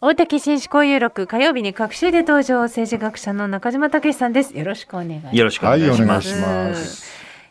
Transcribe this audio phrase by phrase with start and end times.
[0.00, 4.56] 大竹紳士交友録火曜日に各週で登場政治学者の中島武さんです。
[4.56, 5.36] よろしくお願いします。
[5.36, 6.40] よろしくお願いします。
[6.40, 6.72] は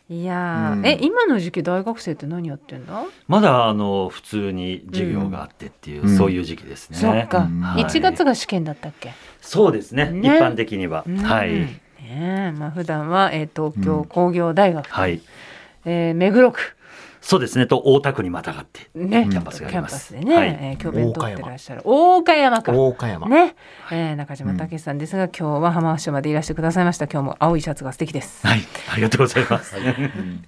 [0.08, 0.20] い。
[0.22, 0.86] いやー、うん。
[0.86, 6.16] え今の時期大学生って何やってんだ、まだあの普通に授業があってっていう、うん。
[6.16, 6.96] そういう時期ですね。
[6.96, 7.60] そっか、うん。
[7.60, 7.84] はい。
[7.84, 9.12] 1月が試験だったっけ、
[9.42, 10.10] そうですね。
[10.10, 10.20] ね。
[10.20, 11.18] 一般的には、うん。
[11.18, 11.50] はい。
[11.52, 12.52] ねえ。
[12.58, 14.04] まあ普段は、えー、東京うん。
[14.06, 15.20] 工業大学、はい。
[15.84, 16.60] えー目黒区
[17.20, 17.66] そうですね。
[17.66, 19.94] と大田区にまたがってね、キャンパスがあキャンります。
[19.94, 20.58] パスでね、はい。
[20.60, 22.72] えー教鞭取ってらっしゃる大岡山か。
[22.72, 23.28] 大岡山。
[23.28, 23.56] ね、
[23.90, 27.06] えー中島武さんですが、今日は浜松署までいらしてくださいました。
[27.06, 28.60] 今日も青いシャツが素敵です、はい。
[28.92, 29.76] ありがとうございます。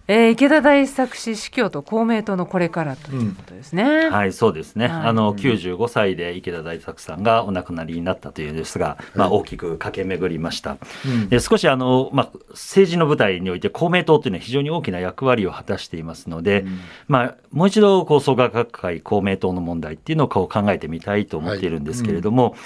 [0.09, 4.87] えー池田大作氏司教と公明党のこれからということですね、はい、そうですね。
[4.89, 5.06] はい。
[5.09, 10.77] あの95歳で池田大作さんがお亡くなりになったというんですが、まあ大きく駆け巡りました。
[11.05, 11.28] うん。
[11.28, 16.59] で少しあのまあ政治の舞台において公明党というのは非常に大きな役割を果たしていますので、
[17.09, 22.56] まあもう一度こう創価学会公明党の問題っていうのをこう考えてみたいと思っているんですけれども。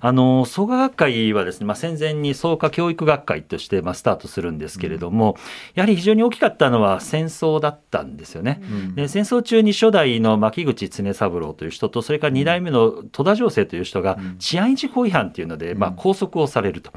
[0.00, 5.36] あの創価学会はですね、まあ、戦前に創価教育学会としてまあスタートするんですけれども、
[5.74, 8.60] やはり非常に大きかったのは戦争だったんですよね。
[8.62, 8.94] うん。
[8.94, 16.92] で戦争中に初代の牧口常三郎という人とそれから2代目の戸田情勢という人が治安維持法違反というので、まあ、拘束をされると。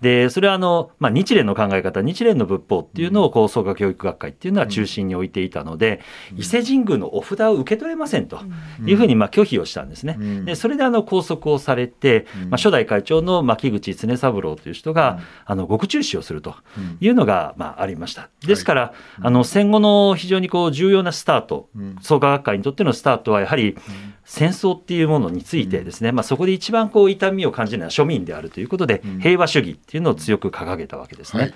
[0.00, 6.00] でそれはあの、まあ、日蓮の考え方日蓮の仏法っていうのをこう創価教育学会っていうのは中心に置いていたので、
[6.36, 8.40] 伊勢神宮のお札を受け取れませんと
[8.84, 10.16] いうふうにまあ拒否をしたんですね。
[10.18, 10.44] うん。
[10.44, 12.50] でそれであの拘束をされて、うん。
[12.50, 16.98] まあ、初代会長の牧口常三郎という人が、あの獄中死をするとうん。
[17.00, 18.28] いうのが、まあ、ありました。
[18.46, 21.96] ですから、あの戦後の非常にこう重要なスタート、うん。
[22.00, 23.76] 創価学会にとってのスタートはやはり
[24.24, 29.20] 戦争っていうものについてですね、まあ、そこで一番こう痛みを感じるのは庶民であるということで、うん。
[29.20, 31.42] 平和主義っていうのを強く掲げたわけですね。
[31.42, 31.54] はい。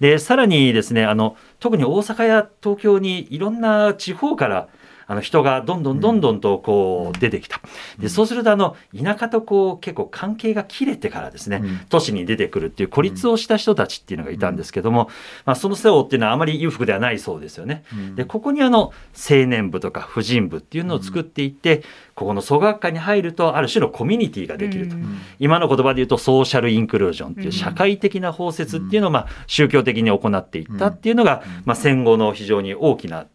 [0.00, 4.68] でさらにですねあの特に大阪や東京にいろんな地方から
[5.12, 7.60] あの人がどんどんどんどんとこう出てきた。
[7.98, 11.80] でそうするとあの田舎とこう結構関係が切れてからですね、うん。
[11.90, 15.10] 都市に出てくるっていう孤立をした人たちっていうのがいたんですけども、
[15.44, 17.84] まあ、その世話っていうのはあまり裕福ではないそうですよね。
[17.92, 18.14] うん。
[18.14, 21.82] でここにあの青年部とか婦人部っていうのを作っていって、
[22.14, 24.96] ここの創学会に入るとある種のコミュニティができると。
[24.96, 25.18] うん。
[25.38, 33.26] 今の言葉で言うとソーシャルインクルージョンっていう社会的な包摂っていうのをまあ宗教的に行っていったっていうのがまあ戦後の非常に大きな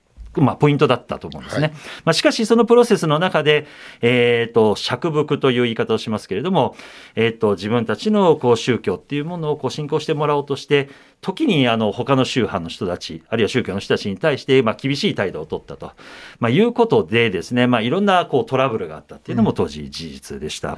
[0.42, 1.68] まあ、ポイントだったと思うんですね。
[1.68, 1.76] はい。
[2.06, 3.68] まあ、しかし、そのプロセスの中で、
[4.02, 6.76] えっ、と、釈伏という言い方をしますけれども、
[7.16, 10.90] えっ、と、自分たちのこう宗教っていうものをこう信仰してもらおうとして、
[11.22, 15.92] 時にあの他の宗派の人たち、あるいは宗教の人たちに対して、まあ、厳しい態度を取ったと、
[16.40, 20.78] まあ、いうことでですね、まあ、いろんなこうトラブルがあったっていうのも当時事実でした。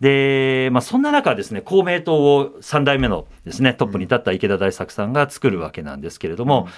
[0.00, 6.68] で、まあ、そんな中ですね、公明党を3代目のですね、トップに立った池田大作さんが作るわけなんですけれども、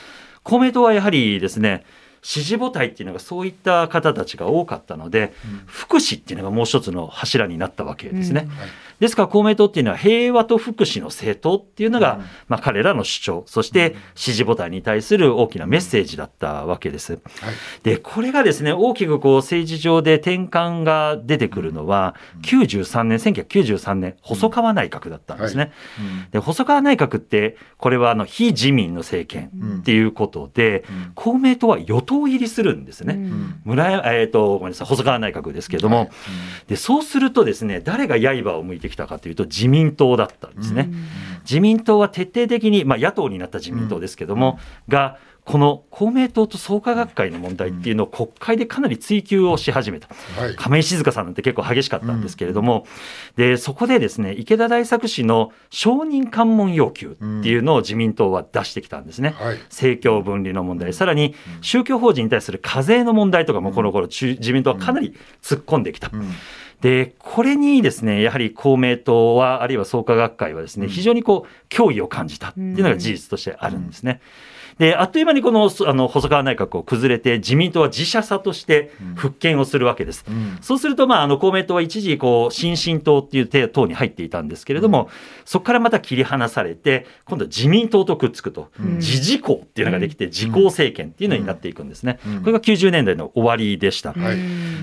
[0.43, 1.85] 公明党はやはりですね、
[2.23, 5.33] 支持母体っていうのがそういった方たちが多かったので、
[5.67, 8.47] 福祉っていうのがもう一つの柱になったわけですね。
[8.47, 8.51] うん
[9.01, 17.15] ですから公明党っていうのは平和と福祉の政党っていうのが、まあ、彼らの主張、そして支持母体に対する大きなメッセージだったわけです。
[17.15, 17.23] はい。
[17.83, 25.73] で、これがですね、大きくこう政治上で転換が出てくるのは、93年、1993年、細川内閣だったんですね。
[26.31, 31.13] で、細川内閣って、これはあの非自民の政権っていうことで、うん。
[31.15, 33.15] 公明党は与党入りするんですね。
[33.15, 33.61] うん。
[33.65, 36.11] 村山、えっ、と、ごめんなさい、細川内閣ですけれども、はい。
[36.69, 40.91] で、そうするとですね、誰が刃を向いてきたかというと自民党だったんですね。
[41.43, 44.59] 自民党は徹底的に、まあ野党になった自民党ですけども、
[44.89, 50.09] が、この公明党と創価学会の問題っていうのを国会でかなり追及をし始めた。
[50.39, 50.55] はい。
[50.55, 52.87] 亀井静香さんなんて結構激しかったんですけれども、
[53.37, 59.35] でそこでですね池田大作氏の承認喚問要求っていうのを自民党は出してきたんですね。
[59.41, 59.59] はい。
[59.71, 66.13] 政教分離の問題、さらに宗教法人に対する課税の問題とかもこの頃中自民党はかなり突っ込んできた。
[66.83, 74.21] うんで、これにですね、やはり公明党は、あるいは創価学会はですね、非常にこう、脅威を感じたっていうのが事実としてあるんですね。
[74.81, 80.25] で、あっという間にこの、そあの、細川内閣を崩れて、自民党は自社さとして復権をするわけです。
[80.27, 80.57] うん。
[80.63, 85.11] そうすると、まあ、あの、公明党は一時、こう、新進党っていう党に入っていたんですけれども、
[85.45, 88.95] そこからまた切り離されて、今度は自民党とくっつくと、うん。
[88.97, 92.19] 自治公っていうのができて、自公政権っていうのになっていくんですね。
[92.27, 92.41] うん。
[92.41, 94.15] これが90年代の終わりでした。
[94.15, 94.39] はい。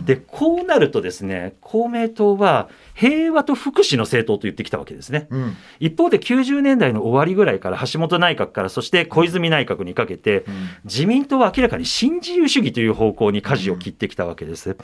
[0.06, 5.26] で、こうなるとですね、公明党は平和と福祉の政党と言ってきたわけですね。
[5.32, 5.58] うん。
[5.80, 10.46] 一方で90年代の終わりぐらいから橋本内閣からそして小泉内閣にかけて、
[10.84, 14.78] 自民党は明らかに新自由主義という方向に舵を切ってきたわけです。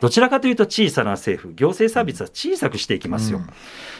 [0.00, 3.38] どちらかというと小さな政府、行政サービスは小さくしていきますよ。
[3.38, 3.46] うん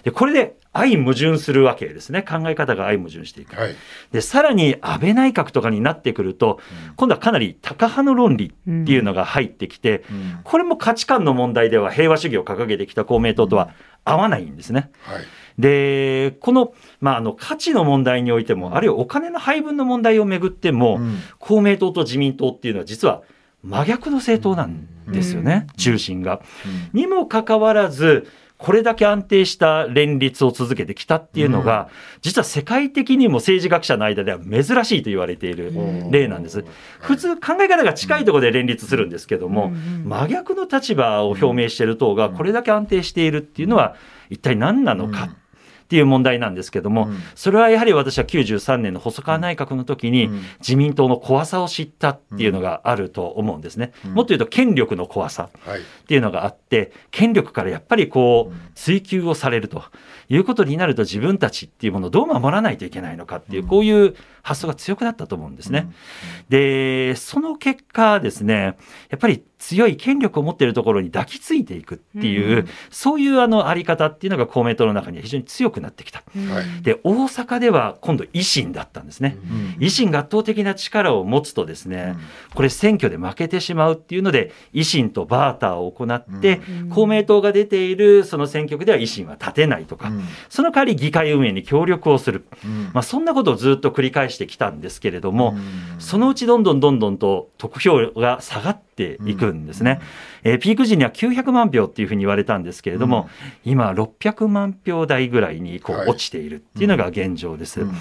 [0.02, 3.56] で、これで相矛盾するわけですね考え方が相矛盾していく。
[3.56, 3.74] はい。
[4.12, 6.60] でさらに安倍内閣とかになってくると
[6.96, 13.70] 今度はかなりタカ派の論理っていうのが入ってきて、うんこれも価値観の問題では平和主義を掲げてきた公明党とは
[14.04, 14.90] 合わないんですね。
[15.02, 15.24] はい。
[15.58, 21.18] でこの,、まあ、あの価値の問題においても、あるいはお金の配分の問題をめぐっても、うん。
[21.38, 23.22] 公明党と自民党っていうのは実は
[23.62, 26.40] 真逆の政党なんですよね、中心が。
[26.92, 28.26] にもかかわらず
[28.58, 31.88] これだけ安定した連立を続けてきたっていうのが、
[32.22, 35.72] 実は世界的にも政治学者の間では珍しいと言われている
[36.10, 36.64] 例なんです。
[36.98, 43.94] 普通考え方が近いところで連立するんですけども、うんうん真逆の立場を表明している党がこれだけ安定しているっていうのは
[44.30, 45.28] 一体何なのか
[45.88, 53.92] っていう問題なんですけども、うんそれはやはり私は93年の細川内閣の時にうん自民党の怖さを知ったっていうのがあると思うんですね。
[54.04, 55.48] もっと言うと権力の怖さ。
[55.64, 55.80] はい。
[55.80, 59.82] っていうのがあって権力からやっぱりこう追及をされると
[60.28, 65.90] いうことになると自分たちっていうものをどう守らないといけないのかっていうこういう発想が強くなったと思うんですね。
[66.48, 68.76] でその結果ですね
[69.10, 72.68] やっぱり強い権力を持っているところに抱きついていくっていう、うん。
[72.90, 76.22] そういうあのあり方っていうのが公明党の中には非常に強くなってきた。
[76.52, 76.82] はい。
[76.82, 79.36] で大阪では今度維新だったんですね。
[79.76, 79.84] うん。
[79.84, 82.16] 維新が圧倒的な力を持つとですね、
[82.54, 86.88] これ選挙で負けてしまうっていうので維新とバーターを行って、うん。
[86.90, 90.22] 公明党が出ているその選挙区では維新は立てないとか、うん。
[90.48, 92.90] その代わり議会運営に協力をする、うん。
[92.92, 96.00] まあ、そんなことをずっと繰り返してきたんですけれども、うん。
[96.00, 100.00] そのうちどんどんどんどんと得票が下がっていくんですね。
[100.44, 103.28] えーピーク時には900万票っていうふうに言われたんですけれども、
[103.64, 106.06] 今600万票台ぐらいにこはい。
[106.06, 107.80] う落ちているっていうのが現状です。
[107.80, 107.94] うん。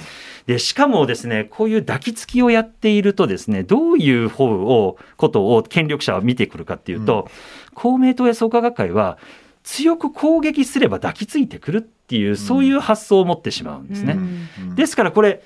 [0.47, 7.27] でしかもですねこういう抱きつきをやっているとですねどういう方をことを権力者は見てくるかっていうと、
[7.73, 9.17] 公明党や創価学会は
[9.63, 14.13] 強く攻撃すれば抱きついてくるっていうそういう発想を持ってしまうんですね。
[14.13, 14.75] うん。
[14.75, 15.43] ですからこれ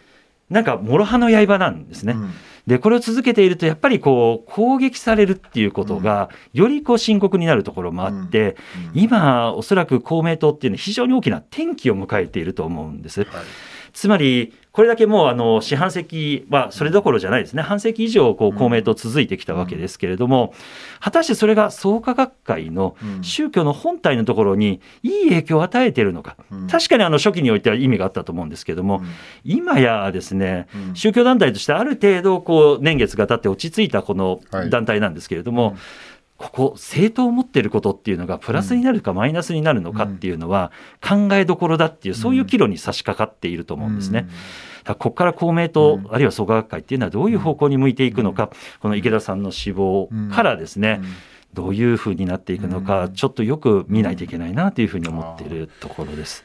[0.51, 2.15] なんか諸刃の刃なんですね。
[2.65, 8.55] うんでこれを続けているとやっぱりこう攻撃されるっていうことがよりこう深刻になるところもあって、
[8.93, 9.01] うん。
[9.01, 13.21] 今おそらく公明党っていうのは非常に大きな転機を迎えていると思うんです。
[13.23, 13.29] はい
[13.93, 17.61] つまりこれだけもうあの四半世紀はそれどころじゃないですね。
[17.61, 20.53] 半世紀以上こう公明党続いてきたわけですけれども、
[21.01, 23.23] 果たしてそれが創価学会のうん。
[23.23, 26.67] 宗教の本体のところにいい影響を与えているのか、うん。
[26.67, 29.01] 確かにあの初期においては意味があったと思うんですけども、
[29.43, 30.95] 今やですね、うん。
[30.95, 34.69] 宗教団体としてある程度こう年月が経って落ち着いたこのはい。
[34.69, 35.75] 団体なんですけれども、
[36.41, 40.71] ここ政党を持っていることっていうのがプラスになるかマイナスになるのかっていうのは
[41.01, 44.27] 考えどころだっていうそういう岐路に差し掛かっていると思うんですね。
[44.83, 46.07] だここから公明党、うん。
[46.11, 48.49] あるいは創価学会っていうのはどういう方向に向いていくのか、
[48.79, 51.09] この池田さんの死亡からですね、うん。
[51.53, 53.13] どういうふうになっていくのか、うん。
[53.13, 56.43] ちょっとよく見ないといけないなというふうに思っているところです。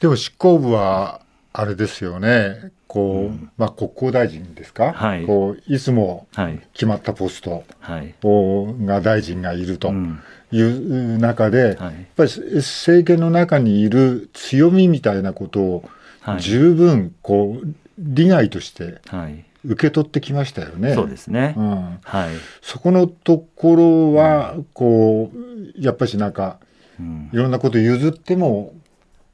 [0.00, 1.22] でも執行部は
[1.54, 5.26] あれですよねこう、まあ国交大臣ですか、はい。
[5.26, 10.20] こういつもはい、決まったポストはい、をが大臣がいるとうん。
[10.52, 15.88] いう中で、やっはい、ぱり政権の中にいる強みみたいなことを
[16.20, 17.66] はい、十分こう
[17.98, 20.94] 利害としてはい、受け取ってきましたよね。
[20.94, 21.54] そうですね。
[21.56, 22.30] うん、はい、
[22.62, 26.58] そこのところはこうやっぱしなんか
[26.98, 27.30] うん。
[27.32, 28.72] いろんなこと譲っても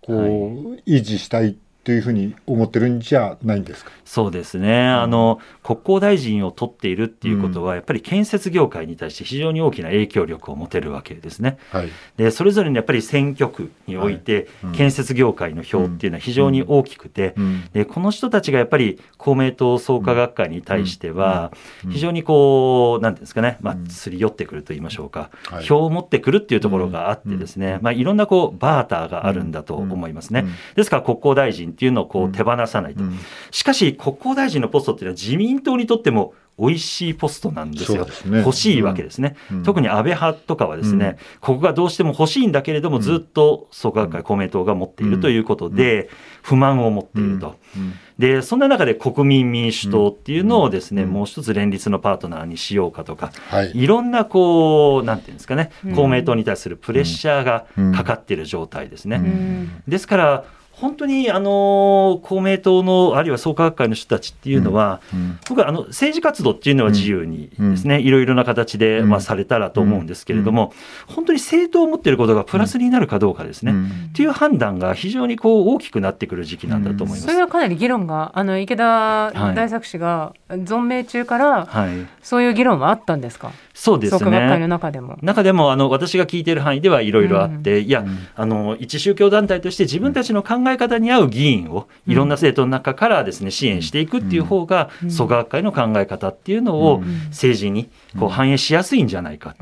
[0.00, 0.98] こう、はい。
[0.98, 3.90] 維持したいというふうに思ってるんじゃないんですか？
[4.04, 11.58] そうですね、あの国交大臣を取っているっていうことは、やっぱり建設業界に対して非常に大きな影響力を持てるわけですね。
[11.70, 11.88] はい。
[12.16, 14.72] でそれぞれのやっぱり選挙区において、うん。
[14.72, 17.64] 建設業界の票っていうのは非常に大きくて、うん。
[17.72, 21.52] でこの人たちがやっぱり公明党創価学会に対しては、
[21.84, 21.90] うん。
[21.90, 25.64] 非常にこう、なんていうんですかね、まあうん、すり寄ってくると言いましょうか、はい。
[25.64, 27.82] 票を持ってくるっていうところがあってですね、うん。
[27.82, 30.40] まあ、いろんなこうバーターがあるんだと思いますね。
[30.40, 30.52] うん。
[30.76, 32.32] ですから国交大臣っていうのをこううん。
[32.32, 33.02] 手放さないと。
[33.02, 33.18] うん。
[33.50, 38.06] しかし国交大臣のポストっていうのは自民党にとっても美味しいポストなんですよ。
[38.06, 38.38] すね。
[38.38, 39.36] 欲しいわけですね。
[39.50, 39.62] うん。
[39.62, 41.16] 特に安倍派とかはですね、うん。
[41.40, 46.10] ここがどうしても欲しいんだけれども、ずっと創価学会、公明党が持っているということで、
[46.42, 47.56] 不満を持っていると。
[47.76, 47.94] うん。
[48.18, 51.10] で、そんな中で国民民主党っていうのをですね、うん。
[51.10, 53.72] もう一つ連立のパートナーにしようかとか、はい。
[53.74, 59.16] いろんなこう、なんていうんですかねうん、公明党に対するプレッシャーがうんかかっている状態ですね。
[59.16, 59.24] うん。
[59.24, 59.82] うん。
[59.88, 69.08] ですから、本当にあの公明党のあるいは創価学会の人たちっていうのは、うん僕はあの政治活動っていうのは自由にですね、いろいろな形で、うん。
[69.10, 70.72] まあ、されたらと思うんですけれども、
[71.06, 73.86] 本当に政党を持っていることがプラスになるかどうかですね、うん。
[74.10, 77.22] っていう判断が非常にこう大きくなってくる時期なんだと思います。
[77.26, 79.54] それはかなり議論があの池田はい。
[79.54, 83.52] 大作氏が存命中からはい、そういう議論はあったんですか？
[83.74, 84.68] そうです創価学会のね。
[84.68, 85.18] 中でも。
[85.22, 88.18] 中でもあの私が聞いている範囲ではいろいろあって、いやうん。
[88.34, 99.54] あの一宗教団体として自分たちの考え方に合う議員をいろんな政党の中からですね支援していくっていう方が、創価学会の考え方っていうのを政治にこう反映しやすいんじゃないか、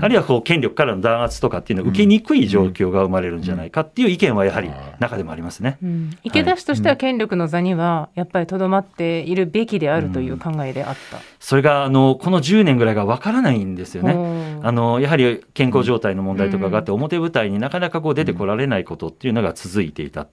[0.00, 5.78] あるいはこう権力からの弾圧とかっていうのを受けにくい状況が生まれるんじゃないかっていう意見はやはり中でもありますね。
[6.24, 11.18] 池田氏としては権力の座にはやっぱりとどまっているべきであるという考えであった。
[11.48, 14.60] それがあのこの10年ぐらいがわからないんですよね。
[14.62, 20.26] あのやはり健康状態の問題とかがあって表舞台になかなかこう出てこられないことっていうのが続いていた。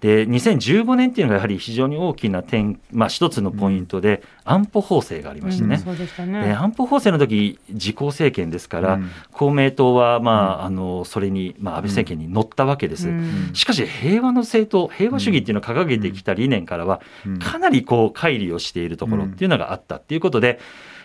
[0.00, 5.78] で2015年っていうのがやはり非常に大きな点、まあ、一つのポイントで安保法制がありましてね。
[6.26, 6.52] ね。
[6.52, 9.00] 安保法制の時自公政権ですから、
[9.32, 13.08] 公明党は、まあ、あのそれに、まあ、安倍政権に乗ったわけです。
[13.54, 17.00] しかし平和の政党平和主義っていうのを掲げてきた理念からは
[17.38, 20.49] かなりこう乖離をしているところっていうのがあったっていうことで、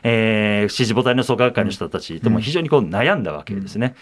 [0.07, 3.95] えー、支持母体の創価学会の人たちとも非常にこう悩んだわけですね。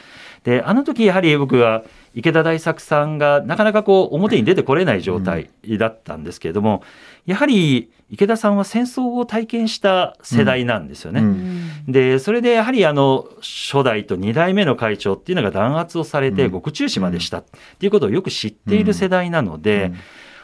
[0.43, 1.83] であの時やはり僕は
[2.13, 6.83] 池田大作さんがなかなかこう表に出てこれない状態だったんですけれども、
[7.25, 11.21] やはり池田さんは戦争を体験した世代なんですよね。
[11.21, 17.45] うん、でそれでやはりあの初代と2代目の会長っていうのが弾圧をされて獄中死までしたっ
[17.79, 19.93] ていうことをよく知っている世代なので。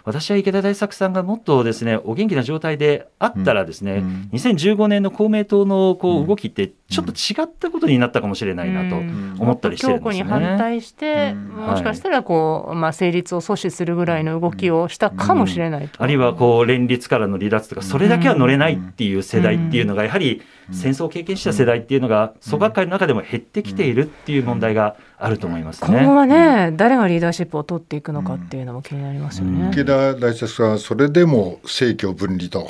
[0.10, 8.96] うん私は池田大作さんがもっとですねお元気な状態であったらですね、うん、2015年の公明党のこう動きってちょっと違ったことになったかもしれないなと
[9.42, 10.24] 思ったりしてるんですね。
[10.24, 15.90] 強固に反対して、もしかしたらこう、まあ、成立を阻止するぐらいの動きをしたかもしれない。
[15.96, 25.90] あるいはこう連立からの離脱とかそれだけは乗れないっていう世代っていうのがやはり戦争を経験した世代っていうのが組閣会の中でも減ってきているっていう問題があると思いますね。
[25.90, 29.70] 今後はね、誰がリーダーシップを取っていくのかっていうのも気になりますよね。
[29.72, 32.70] 池田大作さんはそれでも政教分離と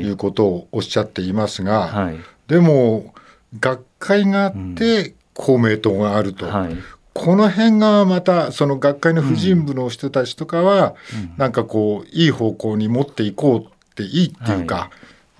[0.00, 0.10] い。
[0.10, 3.14] うことをおっしゃっていますが、はい、でも
[3.58, 6.46] 学会があって公明党があると。
[6.46, 6.76] はい。
[7.12, 10.96] この辺がまたその学会の婦人部の人たちとかは、
[11.36, 14.90] なんかこういい方向に持っていこうっていいっていうか、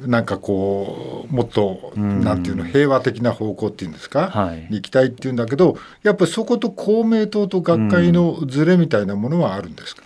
[0.01, 10.03] なんかこうもっと、なんていうの平和的な方向っていうんですか、はい、に行きたいっていうんだけどやっぱりそこと公明党と学会のずれみたいなものはあるんですか、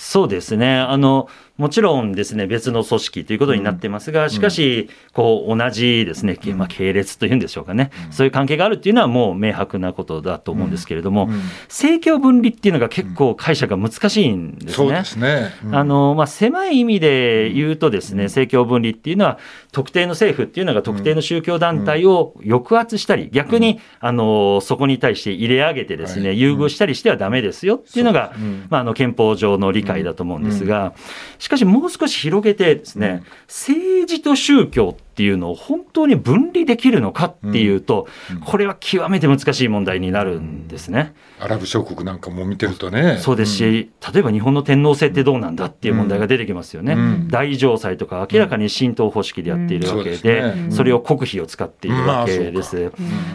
[0.00, 0.78] そうですね。
[0.78, 11.28] あのもちろんですね、別の組織ということになってますが、しかし、こう、同じですね、まあ、系列というんでしょうかね、そういう関係があるっていうのはもう明白なことだと思うんですけれども、
[11.64, 14.72] 政教分離っていうのが結構解釈が難しいんですね。
[14.72, 15.50] そうですね。
[15.72, 19.40] あの、まあ、狭い意味で言うとですね、政教分離っていうのは、
[19.70, 28.32] 特定の政府っていうのが特定の宗教団体を抑圧したり、逆に、あの、そこに対して入れ上げてですね、優遇したりしてはダメですよっていうのが、
[28.70, 30.94] まあ、あの、憲法上の理解だと思うんですが、
[31.38, 38.06] しかしもう少し広げてですね、政治と宗教っていうのを本当に分離できるのかっていうと、
[38.44, 41.14] これは極めて難しい問題になるんですね。
[41.40, 43.18] アラブ諸国なんかも見てるとね。
[43.18, 46.96] そうですし、例えば日本の天皇制ってどうなんだっていう問題が出てきますよね。
[47.30, 52.92] 大城祭とか明らかに神道方式でやっているわけで、それを国費を使っているわけです。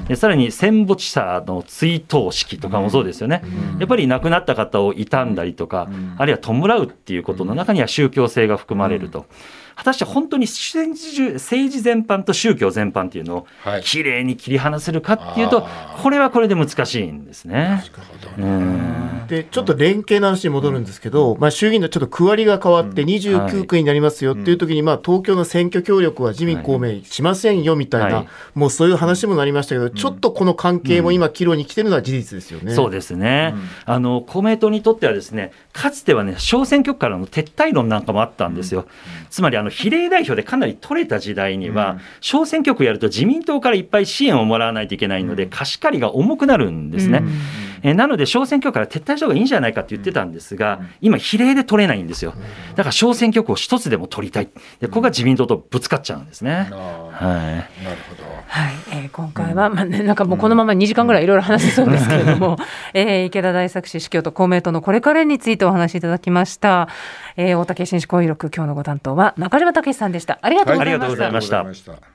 [0.08, 3.42] でさらに戦没者の追悼式とかもそうですよね。
[3.80, 9.26] やっぱり亡くなった方を悼んだりとか、あるいは弔うっていうことの中には宗教性が含まれると。
[9.76, 13.48] 果たして本当に政治全般と宗教全般っていうのを
[13.82, 15.68] きれいに切り離せるかっていうと、
[16.02, 17.84] これはこれで難しいんですね。
[19.28, 32.74] でちょっと連携の話に戻るんですけど、まあ、衆議院のちょっと区割りが変わって29区になりますよっていう時に、まあ、東京の選挙協力は自民公明しませんよみたいな、もうそういう話もなりましたけど、ちょっとこの関係も今岐路に来てるのは事実ですよね。
[32.74, 38.86] そうですね、あの公明党にとってはですねかつてはね小選挙区からの撤退論なんかもあったんですよ。
[39.30, 47.24] つまりあの比例代表でかなり取れた時代には、小選挙区やると自民党からいっぱい支援をもらわないといけないので、貸し借りが重くなるんですね。
[47.84, 52.34] えなので小選挙区から撤退した方がいいんじゃないかって言ってたんですが、今比例で取れないんですよ。
[52.76, 54.50] だから小選挙区を一つでも取りたい。
[54.80, 56.70] でここが自民党とぶつかっちゃうんですね。
[56.72, 57.84] はい。
[57.84, 58.24] なるほど。
[58.48, 62.58] はい、えー、今回は、まあね、なんかもうこのまま2時間ぐらいいろいろ話せそうですけれども、
[62.94, 66.88] えー、池田大作氏、司教と公明党のこれからについてお話しいただきました。
[67.36, 70.40] えー、大竹紳士公有録、今日のご担当は中島武さんでした。
[70.42, 71.26] ありがとうございました。
[71.26, 72.13] ありがとうございました。